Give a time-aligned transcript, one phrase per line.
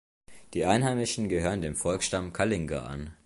[0.55, 3.13] Die Einheimischen gehören dem Volksstamm Kalinga an.